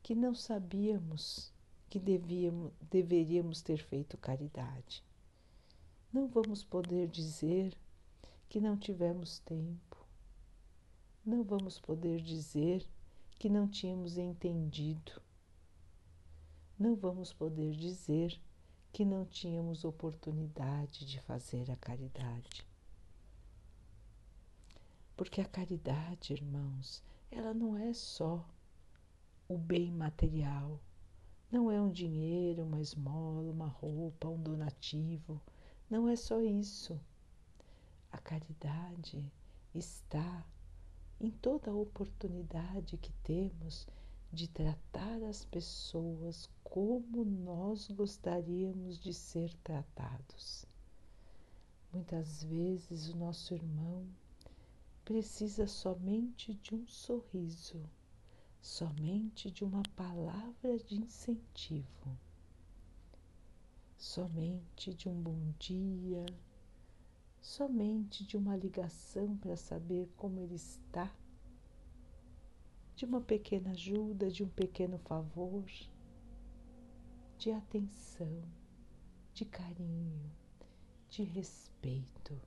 que 0.02 0.14
não 0.14 0.34
sabíamos 0.34 1.52
que 1.88 1.98
devíamos, 1.98 2.72
deveríamos 2.90 3.62
ter 3.62 3.78
feito 3.78 4.16
caridade. 4.16 5.04
Não 6.12 6.28
vamos 6.28 6.64
poder 6.64 7.08
dizer 7.08 7.76
que 8.48 8.60
não 8.60 8.76
tivemos 8.76 9.38
tempo 9.40 9.92
não 11.24 11.44
vamos 11.44 11.78
poder 11.78 12.20
dizer 12.20 12.84
que 13.38 13.48
não 13.48 13.68
tínhamos 13.68 14.18
entendido. 14.18 15.22
Não 16.76 16.96
vamos 16.96 17.32
poder 17.32 17.76
dizer 17.76 18.40
que 18.92 19.04
não 19.04 19.24
tínhamos 19.24 19.84
oportunidade 19.84 21.06
de 21.06 21.20
fazer 21.20 21.70
a 21.70 21.76
caridade. 21.76 22.66
Porque 25.16 25.40
a 25.40 25.44
caridade, 25.44 26.32
irmãos, 26.32 27.04
ela 27.30 27.54
não 27.54 27.76
é 27.76 27.94
só 27.94 28.44
o 29.52 29.58
bem 29.58 29.92
material, 29.92 30.80
não 31.50 31.70
é 31.70 31.78
um 31.78 31.90
dinheiro, 31.90 32.64
uma 32.64 32.80
esmola, 32.80 33.50
uma 33.50 33.66
roupa, 33.66 34.26
um 34.26 34.42
donativo, 34.42 35.38
não 35.90 36.08
é 36.08 36.16
só 36.16 36.40
isso. 36.40 36.98
A 38.10 38.16
caridade 38.16 39.22
está 39.74 40.46
em 41.20 41.30
toda 41.30 41.70
a 41.70 41.74
oportunidade 41.74 42.96
que 42.96 43.12
temos 43.22 43.86
de 44.32 44.48
tratar 44.48 45.22
as 45.24 45.44
pessoas 45.44 46.48
como 46.64 47.22
nós 47.22 47.88
gostaríamos 47.88 48.98
de 48.98 49.12
ser 49.12 49.52
tratados. 49.62 50.64
Muitas 51.92 52.42
vezes 52.42 53.10
o 53.10 53.16
nosso 53.18 53.52
irmão 53.52 54.06
precisa 55.04 55.66
somente 55.66 56.54
de 56.54 56.74
um 56.74 56.86
sorriso, 56.86 57.82
somente 58.62 59.50
de 59.50 59.62
uma 59.62 59.82
palavra 59.94 60.78
de 60.78 60.94
incentivo, 60.94 62.18
somente 63.98 64.94
de 64.94 65.06
um 65.10 65.20
bom 65.20 65.52
dia 65.58 66.24
somente 67.42 68.24
de 68.24 68.36
uma 68.36 68.56
ligação 68.56 69.36
para 69.36 69.56
saber 69.56 70.08
como 70.16 70.38
ele 70.38 70.54
está, 70.54 71.12
de 72.94 73.04
uma 73.04 73.20
pequena 73.20 73.72
ajuda, 73.72 74.30
de 74.30 74.44
um 74.44 74.48
pequeno 74.48 74.96
favor, 74.98 75.64
de 77.36 77.50
atenção, 77.50 78.42
de 79.34 79.44
carinho, 79.44 80.30
de 81.10 81.24
respeito. 81.24 82.40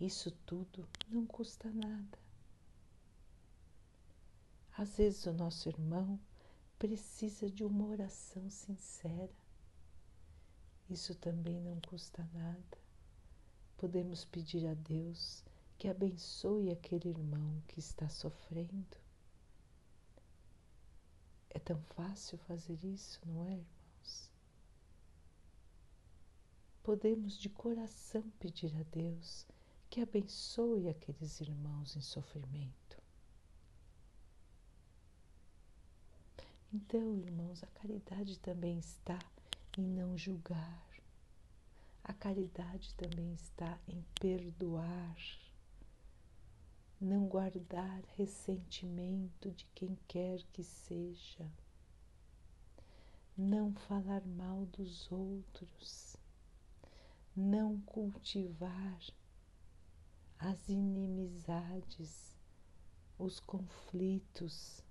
Isso 0.00 0.30
tudo 0.46 0.88
não 1.10 1.26
custa 1.26 1.70
nada. 1.70 2.18
Às 4.76 4.96
vezes 4.96 5.26
o 5.26 5.32
nosso 5.32 5.68
irmão 5.68 6.18
precisa 6.78 7.50
de 7.50 7.64
uma 7.64 7.86
oração 7.86 8.48
sincera 8.50 9.30
isso 10.92 11.14
também 11.14 11.58
não 11.58 11.80
custa 11.80 12.22
nada. 12.34 12.78
Podemos 13.78 14.26
pedir 14.26 14.66
a 14.66 14.74
Deus 14.74 15.42
que 15.78 15.88
abençoe 15.88 16.70
aquele 16.70 17.08
irmão 17.08 17.62
que 17.66 17.80
está 17.80 18.10
sofrendo. 18.10 18.98
É 21.48 21.58
tão 21.58 21.80
fácil 21.96 22.36
fazer 22.38 22.78
isso, 22.84 23.18
não 23.26 23.42
é, 23.42 23.52
irmãos? 23.52 24.30
Podemos 26.82 27.38
de 27.38 27.48
coração 27.48 28.22
pedir 28.38 28.76
a 28.76 28.82
Deus 28.82 29.46
que 29.88 30.02
abençoe 30.02 30.90
aqueles 30.90 31.40
irmãos 31.40 31.96
em 31.96 32.02
sofrimento. 32.02 32.81
Então, 36.74 37.14
irmãos, 37.18 37.62
a 37.62 37.66
caridade 37.66 38.38
também 38.38 38.78
está 38.78 39.18
em 39.76 39.82
não 39.82 40.16
julgar. 40.16 40.88
A 42.02 42.14
caridade 42.14 42.94
também 42.94 43.34
está 43.34 43.78
em 43.86 44.02
perdoar, 44.18 45.18
não 46.98 47.26
guardar 47.26 48.02
ressentimento 48.16 49.50
de 49.50 49.66
quem 49.74 49.98
quer 50.08 50.42
que 50.44 50.64
seja, 50.64 51.46
não 53.36 53.74
falar 53.74 54.24
mal 54.24 54.64
dos 54.64 55.12
outros, 55.12 56.16
não 57.36 57.78
cultivar 57.82 58.98
as 60.38 60.68
inimizades, 60.70 62.34
os 63.18 63.38
conflitos. 63.40 64.82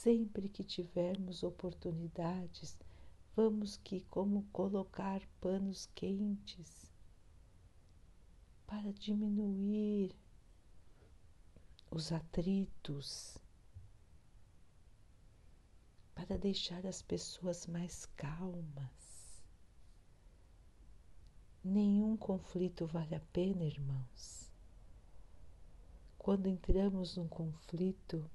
Sempre 0.00 0.48
que 0.48 0.62
tivermos 0.62 1.42
oportunidades, 1.42 2.78
vamos 3.34 3.76
que 3.78 4.02
como 4.02 4.44
colocar 4.52 5.20
panos 5.40 5.86
quentes 5.92 6.88
para 8.64 8.92
diminuir 8.92 10.14
os 11.90 12.12
atritos, 12.12 13.38
para 16.14 16.38
deixar 16.38 16.86
as 16.86 17.02
pessoas 17.02 17.66
mais 17.66 18.06
calmas. 18.14 19.42
Nenhum 21.64 22.16
conflito 22.16 22.86
vale 22.86 23.16
a 23.16 23.20
pena, 23.32 23.64
irmãos. 23.64 24.48
Quando 26.16 26.46
entramos 26.46 27.16
num 27.16 27.26
conflito, 27.26 28.30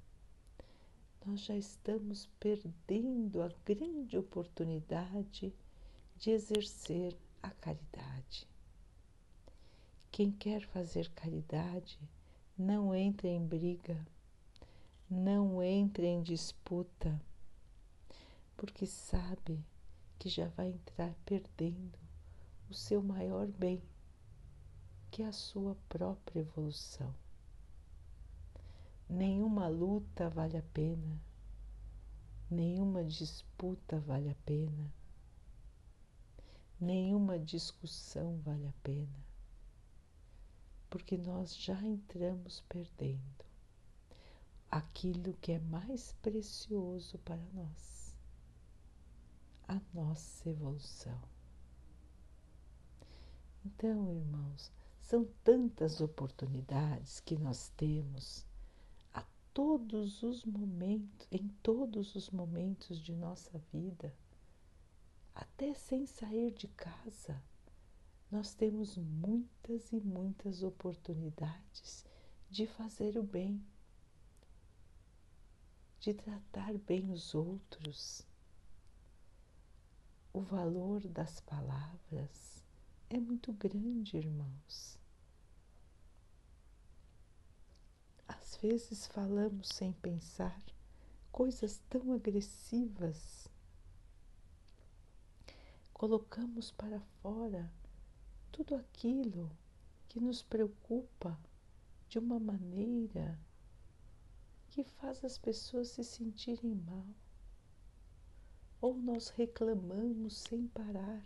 nós 1.26 1.40
já 1.40 1.56
estamos 1.56 2.26
perdendo 2.38 3.40
a 3.42 3.50
grande 3.64 4.18
oportunidade 4.18 5.54
de 6.16 6.30
exercer 6.30 7.16
a 7.42 7.50
caridade. 7.50 8.46
Quem 10.10 10.30
quer 10.30 10.60
fazer 10.66 11.08
caridade 11.10 11.98
não 12.56 12.94
entra 12.94 13.26
em 13.26 13.44
briga, 13.44 14.06
não 15.08 15.62
entra 15.62 16.04
em 16.04 16.22
disputa, 16.22 17.20
porque 18.56 18.86
sabe 18.86 19.64
que 20.18 20.28
já 20.28 20.48
vai 20.48 20.68
entrar 20.68 21.14
perdendo 21.24 21.98
o 22.68 22.74
seu 22.74 23.02
maior 23.02 23.46
bem, 23.46 23.82
que 25.10 25.22
é 25.22 25.26
a 25.26 25.32
sua 25.32 25.74
própria 25.88 26.40
evolução. 26.40 27.23
Nenhuma 29.08 29.68
luta 29.68 30.30
vale 30.30 30.56
a 30.56 30.62
pena, 30.62 31.20
nenhuma 32.50 33.04
disputa 33.04 34.00
vale 34.00 34.30
a 34.30 34.34
pena, 34.46 34.92
nenhuma 36.80 37.38
discussão 37.38 38.38
vale 38.38 38.66
a 38.66 38.72
pena, 38.82 39.24
porque 40.88 41.18
nós 41.18 41.54
já 41.54 41.78
entramos 41.82 42.60
perdendo 42.68 43.44
aquilo 44.70 45.34
que 45.34 45.52
é 45.52 45.58
mais 45.58 46.14
precioso 46.22 47.18
para 47.18 47.44
nós, 47.52 48.16
a 49.68 49.80
nossa 49.92 50.48
evolução. 50.48 51.20
Então, 53.64 54.10
irmãos, 54.10 54.72
são 55.00 55.28
tantas 55.44 56.00
oportunidades 56.00 57.20
que 57.20 57.36
nós 57.36 57.68
temos 57.76 58.46
todos 59.54 60.22
os 60.24 60.44
momentos, 60.44 61.28
em 61.30 61.48
todos 61.62 62.16
os 62.16 62.28
momentos 62.28 63.00
de 63.00 63.14
nossa 63.14 63.56
vida, 63.72 64.12
até 65.32 65.72
sem 65.74 66.04
sair 66.04 66.50
de 66.52 66.66
casa, 66.68 67.40
nós 68.30 68.52
temos 68.52 68.98
muitas 68.98 69.92
e 69.92 70.00
muitas 70.00 70.64
oportunidades 70.64 72.04
de 72.50 72.66
fazer 72.66 73.16
o 73.16 73.22
bem. 73.22 73.64
de 76.00 76.12
tratar 76.12 76.76
bem 76.76 77.10
os 77.10 77.34
outros. 77.34 78.26
O 80.34 80.40
valor 80.42 81.00
das 81.08 81.40
palavras 81.40 82.62
é 83.08 83.18
muito 83.18 83.50
grande, 83.54 84.18
irmãos. 84.18 84.98
Às 88.26 88.56
vezes 88.56 89.06
falamos 89.06 89.68
sem 89.68 89.92
pensar 89.92 90.60
coisas 91.30 91.82
tão 91.90 92.12
agressivas. 92.12 93.48
Colocamos 95.92 96.70
para 96.70 97.00
fora 97.20 97.70
tudo 98.50 98.76
aquilo 98.76 99.50
que 100.08 100.20
nos 100.20 100.42
preocupa 100.42 101.38
de 102.08 102.18
uma 102.18 102.38
maneira 102.38 103.38
que 104.70 104.84
faz 104.84 105.24
as 105.24 105.36
pessoas 105.36 105.88
se 105.88 106.02
sentirem 106.02 106.74
mal. 106.74 107.06
Ou 108.80 108.96
nós 108.96 109.28
reclamamos 109.28 110.36
sem 110.36 110.68
parar, 110.68 111.24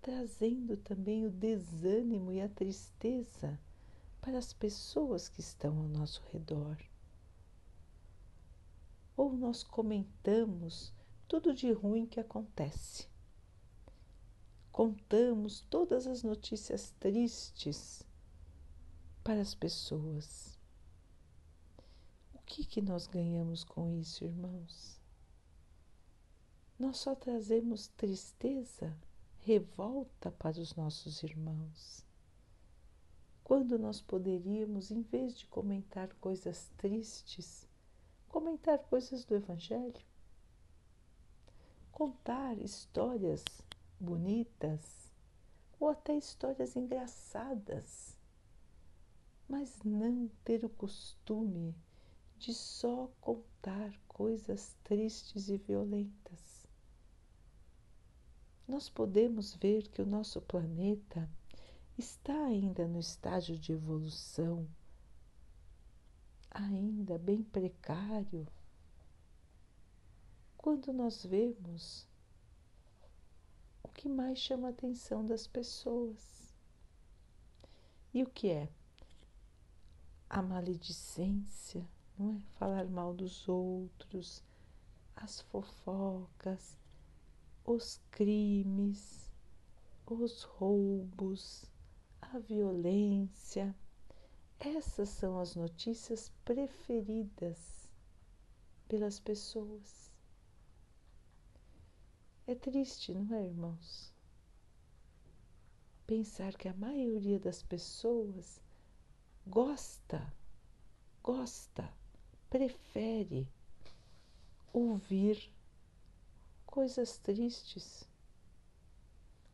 trazendo 0.00 0.76
também 0.76 1.26
o 1.26 1.30
desânimo 1.30 2.32
e 2.32 2.40
a 2.40 2.48
tristeza 2.48 3.58
para 4.20 4.38
as 4.38 4.52
pessoas 4.52 5.28
que 5.28 5.40
estão 5.40 5.78
ao 5.78 5.88
nosso 5.88 6.22
redor. 6.32 6.76
Ou 9.16 9.32
nós 9.32 9.62
comentamos 9.62 10.92
tudo 11.26 11.54
de 11.54 11.72
ruim 11.72 12.06
que 12.06 12.20
acontece. 12.20 13.08
Contamos 14.72 15.60
todas 15.68 16.06
as 16.06 16.22
notícias 16.22 16.90
tristes 16.98 18.02
para 19.22 19.40
as 19.40 19.54
pessoas. 19.54 20.58
O 22.34 22.38
que, 22.46 22.64
que 22.64 22.80
nós 22.80 23.06
ganhamos 23.06 23.62
com 23.62 23.92
isso, 23.92 24.24
irmãos? 24.24 25.00
Nós 26.78 26.96
só 26.96 27.14
trazemos 27.14 27.88
tristeza, 27.88 28.96
revolta 29.40 30.30
para 30.30 30.58
os 30.58 30.74
nossos 30.74 31.22
irmãos. 31.22 32.09
Quando 33.50 33.76
nós 33.76 34.00
poderíamos, 34.00 34.92
em 34.92 35.02
vez 35.02 35.36
de 35.36 35.44
comentar 35.44 36.08
coisas 36.20 36.70
tristes, 36.76 37.66
comentar 38.28 38.78
coisas 38.78 39.24
do 39.24 39.34
Evangelho, 39.34 40.06
contar 41.90 42.56
histórias 42.60 43.42
bonitas 43.98 45.10
ou 45.80 45.88
até 45.88 46.16
histórias 46.16 46.76
engraçadas, 46.76 48.16
mas 49.48 49.82
não 49.82 50.30
ter 50.44 50.64
o 50.64 50.70
costume 50.70 51.74
de 52.38 52.54
só 52.54 53.10
contar 53.20 53.92
coisas 54.06 54.76
tristes 54.84 55.48
e 55.48 55.56
violentas. 55.56 56.68
Nós 58.68 58.88
podemos 58.88 59.56
ver 59.56 59.88
que 59.88 60.00
o 60.00 60.06
nosso 60.06 60.40
planeta 60.40 61.28
está 62.00 62.46
ainda 62.46 62.88
no 62.88 62.98
estágio 62.98 63.58
de 63.58 63.72
evolução, 63.72 64.66
ainda 66.50 67.18
bem 67.18 67.42
precário, 67.42 68.46
quando 70.56 70.94
nós 70.94 71.24
vemos 71.24 72.08
o 73.82 73.88
que 73.88 74.08
mais 74.08 74.38
chama 74.38 74.68
a 74.68 74.70
atenção 74.70 75.24
das 75.24 75.46
pessoas. 75.46 76.54
E 78.14 78.22
o 78.22 78.30
que 78.30 78.48
é? 78.48 78.68
A 80.28 80.40
maledicência, 80.40 81.86
não 82.18 82.32
é? 82.32 82.40
Falar 82.58 82.86
mal 82.86 83.12
dos 83.12 83.46
outros, 83.46 84.42
as 85.14 85.42
fofocas, 85.42 86.78
os 87.64 88.00
crimes, 88.10 89.30
os 90.06 90.42
roubos, 90.42 91.69
a 92.32 92.38
violência. 92.38 93.74
Essas 94.58 95.08
são 95.08 95.40
as 95.40 95.56
notícias 95.56 96.30
preferidas 96.44 97.88
pelas 98.86 99.18
pessoas. 99.18 100.12
É 102.46 102.54
triste, 102.54 103.12
não 103.12 103.34
é, 103.34 103.46
irmãos? 103.46 104.12
Pensar 106.06 106.56
que 106.56 106.68
a 106.68 106.74
maioria 106.74 107.38
das 107.38 107.62
pessoas 107.62 108.60
gosta, 109.46 110.32
gosta, 111.22 111.92
prefere 112.48 113.48
ouvir 114.72 115.52
coisas 116.66 117.18
tristes, 117.18 118.08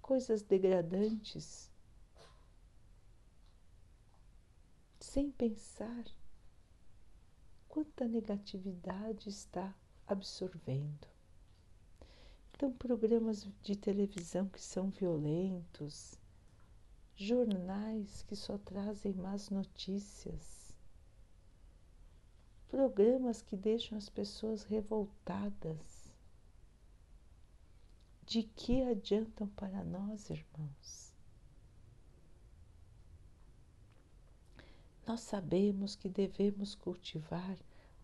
coisas 0.02 0.42
degradantes 0.42 1.70
sem 5.16 5.30
pensar 5.30 6.04
quanta 7.66 8.06
negatividade 8.06 9.30
está 9.30 9.74
absorvendo. 10.06 11.08
Então, 12.50 12.70
programas 12.70 13.48
de 13.62 13.74
televisão 13.74 14.46
que 14.46 14.60
são 14.60 14.90
violentos, 14.90 16.20
jornais 17.14 18.20
que 18.24 18.36
só 18.36 18.58
trazem 18.58 19.14
más 19.14 19.48
notícias, 19.48 20.76
programas 22.68 23.40
que 23.40 23.56
deixam 23.56 23.96
as 23.96 24.10
pessoas 24.10 24.64
revoltadas. 24.64 26.12
De 28.26 28.42
que 28.42 28.82
adiantam 28.82 29.48
para 29.48 29.82
nós, 29.82 30.28
irmãos? 30.28 31.05
Nós 35.06 35.20
sabemos 35.20 35.94
que 35.94 36.08
devemos 36.08 36.74
cultivar 36.74 37.56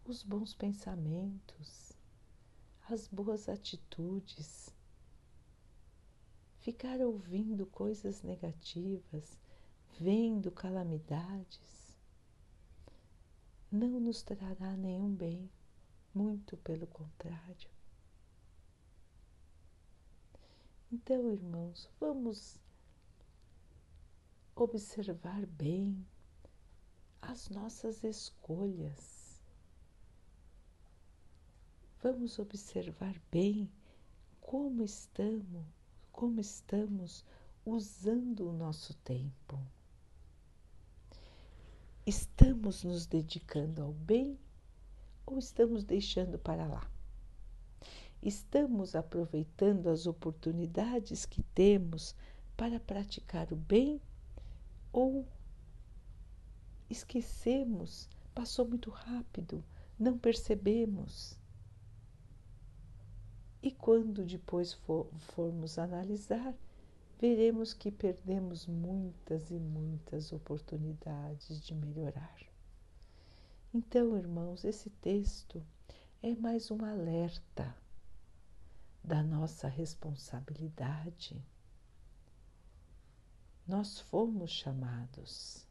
os 0.05 0.23
bons 0.23 0.55
pensamentos, 0.55 1.93
as 2.89 3.09
boas 3.09 3.49
atitudes. 3.49 4.73
Ficar 6.61 7.01
ouvindo 7.01 7.67
coisas 7.67 8.23
negativas, 8.23 9.37
vendo 9.99 10.53
calamidades, 10.53 11.99
não 13.71 13.99
nos 13.99 14.23
trará 14.23 14.77
nenhum 14.77 15.13
bem, 15.13 15.51
muito 16.15 16.57
pelo 16.59 16.87
contrário. 16.87 17.69
Então, 20.93 21.33
irmãos, 21.33 21.91
vamos 21.99 22.61
observar 24.55 25.45
bem 25.47 26.07
as 27.23 27.49
nossas 27.49 28.03
escolhas. 28.03 29.41
Vamos 32.03 32.39
observar 32.41 33.15
bem 33.31 33.71
como 34.41 34.83
estamos, 34.83 35.65
como 36.11 36.41
estamos 36.41 37.25
usando 37.65 38.49
o 38.49 38.53
nosso 38.53 38.93
tempo. 38.95 39.59
Estamos 42.05 42.83
nos 42.83 43.07
dedicando 43.07 43.83
ao 43.83 43.93
bem 43.93 44.37
ou 45.25 45.39
estamos 45.39 45.85
deixando 45.85 46.37
para 46.41 46.67
lá? 46.67 46.91
Estamos 48.21 48.97
aproveitando 48.97 49.89
as 49.89 50.07
oportunidades 50.07 51.25
que 51.25 51.43
temos 51.55 52.17
para 52.57 52.81
praticar 52.81 53.53
o 53.53 53.57
bem 53.57 54.01
ou 54.93 55.27
esquecemos, 56.93 58.09
passou 58.35 58.69
muito 58.69 58.91
rápido, 58.91 59.65
não 59.99 60.19
percebemos. 60.19 61.39
E 63.63 63.71
quando 63.71 64.25
depois 64.25 64.73
for, 64.73 65.09
formos 65.19 65.79
analisar, 65.79 66.55
veremos 67.19 67.73
que 67.73 67.91
perdemos 67.91 68.67
muitas 68.67 69.51
e 69.51 69.59
muitas 69.59 70.33
oportunidades 70.33 71.61
de 71.61 71.75
melhorar. 71.75 72.37
Então, 73.73 74.17
irmãos, 74.17 74.65
esse 74.65 74.91
texto 74.91 75.65
é 76.23 76.35
mais 76.35 76.71
um 76.71 76.85
alerta 76.85 77.75
da 79.03 79.23
nossa 79.23 79.67
responsabilidade. 79.67 81.43
Nós 83.67 84.01
fomos 84.01 84.51
chamados 84.51 85.67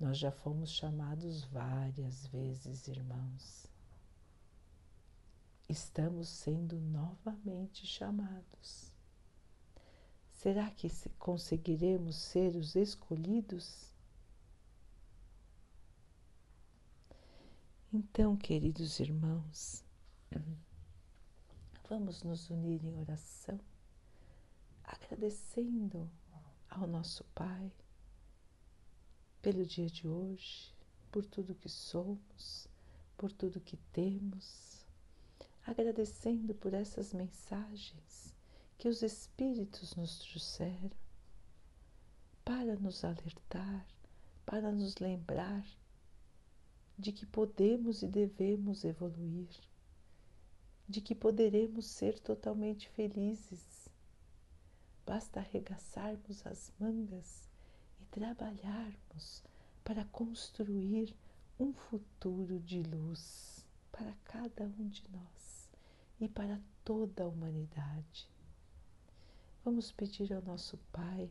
nós 0.00 0.16
já 0.16 0.32
fomos 0.32 0.70
chamados 0.70 1.44
várias 1.44 2.26
vezes, 2.28 2.88
irmãos. 2.88 3.66
Estamos 5.68 6.26
sendo 6.26 6.80
novamente 6.80 7.86
chamados. 7.86 8.90
Será 10.32 10.70
que 10.70 10.88
conseguiremos 11.18 12.16
ser 12.16 12.56
os 12.56 12.74
escolhidos? 12.74 13.92
Então, 17.92 18.38
queridos 18.38 19.00
irmãos, 19.00 19.84
vamos 21.90 22.22
nos 22.22 22.48
unir 22.48 22.82
em 22.82 22.98
oração, 22.98 23.60
agradecendo 24.82 26.10
ao 26.70 26.86
nosso 26.86 27.22
Pai 27.34 27.70
pelo 29.42 29.64
dia 29.64 29.86
de 29.86 30.06
hoje, 30.06 30.74
por 31.10 31.24
tudo 31.24 31.54
que 31.54 31.68
somos, 31.68 32.68
por 33.16 33.32
tudo 33.32 33.60
que 33.60 33.76
temos, 33.92 34.84
agradecendo 35.66 36.54
por 36.54 36.74
essas 36.74 37.12
mensagens 37.12 38.34
que 38.76 38.88
os 38.88 39.02
Espíritos 39.02 39.94
nos 39.96 40.18
trouxeram 40.18 40.90
para 42.44 42.76
nos 42.76 43.04
alertar, 43.04 43.86
para 44.44 44.72
nos 44.72 44.96
lembrar 44.96 45.66
de 46.98 47.12
que 47.12 47.24
podemos 47.24 48.02
e 48.02 48.08
devemos 48.08 48.84
evoluir, 48.84 49.48
de 50.88 51.00
que 51.00 51.14
poderemos 51.14 51.86
ser 51.86 52.18
totalmente 52.18 52.88
felizes. 52.90 53.88
Basta 55.06 55.40
arregaçarmos 55.40 56.46
as 56.46 56.72
mangas 56.78 57.49
trabalharmos 58.10 59.42
para 59.84 60.04
construir 60.06 61.14
um 61.58 61.72
futuro 61.72 62.58
de 62.60 62.82
luz 62.82 63.66
para 63.92 64.12
cada 64.24 64.64
um 64.64 64.88
de 64.88 65.02
nós 65.10 65.68
e 66.20 66.28
para 66.28 66.60
toda 66.84 67.24
a 67.24 67.28
humanidade. 67.28 68.28
Vamos 69.64 69.92
pedir 69.92 70.32
ao 70.32 70.42
nosso 70.42 70.78
Pai 70.92 71.30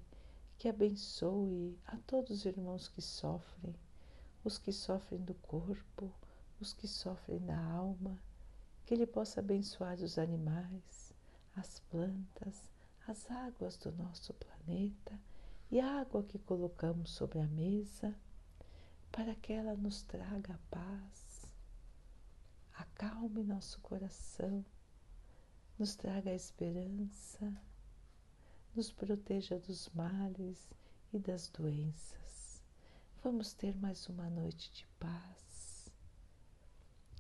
que 0.58 0.68
abençoe 0.68 1.78
a 1.86 1.98
todos 1.98 2.40
os 2.40 2.46
irmãos 2.46 2.88
que 2.88 3.02
sofrem 3.02 3.76
os 4.44 4.58
que 4.58 4.72
sofrem 4.72 5.22
do 5.22 5.34
corpo, 5.36 6.12
os 6.60 6.74
que 6.74 6.88
sofrem 6.88 7.40
da 7.40 7.58
alma, 7.58 8.18
que 8.86 8.94
Ele 8.94 9.06
possa 9.06 9.40
abençoar 9.42 9.96
os 9.96 10.18
animais, 10.18 11.14
as 11.56 11.80
plantas, 11.92 12.70
as 13.08 13.30
águas 13.30 13.78
do 13.78 13.92
nosso 13.92 14.34
planeta 14.34 15.20
e 15.72 15.80
a 15.80 16.02
água 16.02 16.24
que 16.24 16.40
colocamos 16.40 17.12
sobre 17.12 17.40
a 17.40 17.48
mesa, 17.48 18.16
para 19.12 19.36
que 19.36 19.54
ela 19.54 19.76
nos 19.76 20.02
traga 20.02 20.56
a 20.56 20.76
paz, 20.76 21.46
acalme 22.74 23.44
nosso 23.44 23.80
coração, 23.82 24.66
nos 25.78 25.96
traga 25.96 26.32
a 26.32 26.36
esperança, 26.36 27.56
nos 28.76 28.92
proteja 28.92 29.60
dos 29.60 29.90
males 29.90 30.68
e 31.14 31.20
das 31.20 31.48
doenças. 31.50 32.64
Vamos 33.24 33.54
ter 33.54 33.76
mais 33.78 34.08
uma 34.10 34.30
noite 34.30 34.72
de 34.72 34.88
paz. 35.00 35.92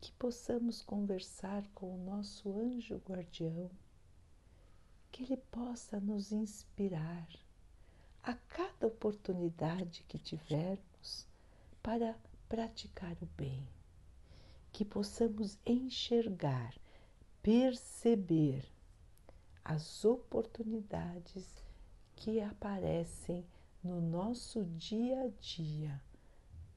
Que 0.01 0.11
possamos 0.13 0.81
conversar 0.81 1.67
com 1.75 1.93
o 1.93 2.03
nosso 2.03 2.57
anjo 2.57 2.97
guardião, 2.97 3.69
que 5.11 5.23
ele 5.23 5.37
possa 5.37 5.99
nos 5.99 6.31
inspirar 6.31 7.27
a 8.23 8.33
cada 8.33 8.87
oportunidade 8.87 10.03
que 10.07 10.17
tivermos 10.17 11.27
para 11.81 12.15
praticar 12.47 13.15
o 13.21 13.25
bem, 13.37 13.67
que 14.71 14.83
possamos 14.83 15.57
enxergar, 15.65 16.73
perceber 17.41 18.65
as 19.63 20.03
oportunidades 20.03 21.63
que 22.15 22.41
aparecem 22.41 23.45
no 23.83 24.01
nosso 24.01 24.63
dia 24.65 25.21
a 25.23 25.27
dia 25.41 26.01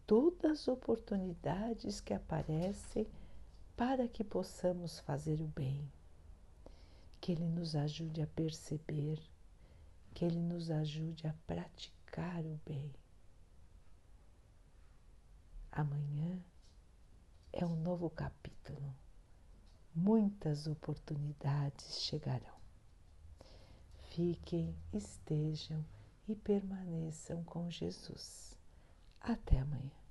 todas 0.06 0.60
as 0.60 0.68
oportunidades 0.68 1.98
que 1.98 2.12
aparecem 2.12 3.06
para 3.74 4.06
que 4.06 4.22
possamos 4.22 4.98
fazer 5.00 5.40
o 5.40 5.46
bem. 5.46 5.90
Que 7.18 7.32
Ele 7.32 7.46
nos 7.46 7.74
ajude 7.74 8.20
a 8.20 8.26
perceber, 8.26 9.18
que 10.14 10.24
Ele 10.24 10.40
nos 10.40 10.70
ajude 10.70 11.26
a 11.26 11.34
praticar 11.46 12.44
o 12.44 12.60
bem. 12.64 12.92
Amanhã 15.70 16.42
é 17.52 17.64
um 17.64 17.76
novo 17.76 18.10
capítulo. 18.10 18.94
Muitas 19.94 20.66
oportunidades 20.66 22.02
chegarão. 22.02 22.60
Fiquem, 24.10 24.74
estejam 24.92 25.84
e 26.28 26.34
permaneçam 26.34 27.42
com 27.44 27.70
Jesus. 27.70 28.56
Até 29.20 29.58
amanhã. 29.58 30.01